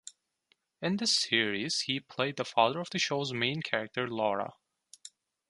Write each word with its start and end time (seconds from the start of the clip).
In 0.81 0.97
this 0.97 1.15
series 1.15 1.81
he 1.81 1.99
played 1.99 2.37
the 2.37 2.43
father 2.43 2.79
of 2.79 2.89
the 2.89 2.97
show's 2.97 3.33
main 3.33 3.61
character, 3.61 4.07
Laura. 4.07 4.53